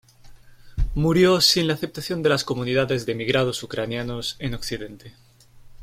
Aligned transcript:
Murió 0.95 1.41
sin 1.41 1.67
la 1.67 1.75
aceptación 1.75 2.23
de 2.23 2.29
las 2.29 2.43
comunidades 2.43 3.05
de 3.05 3.11
emigrados 3.11 3.61
ucranianos 3.61 4.35
en 4.39 4.55
occidente. 4.55 5.13